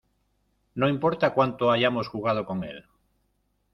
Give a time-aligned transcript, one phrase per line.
[0.73, 2.85] No importa cuánto hayamos jugado con él.